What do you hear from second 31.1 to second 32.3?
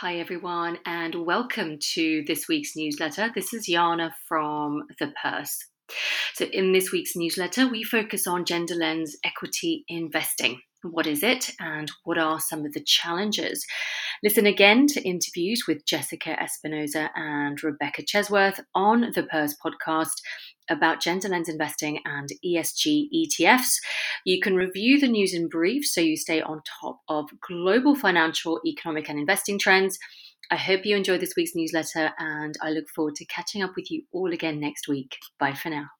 this week's newsletter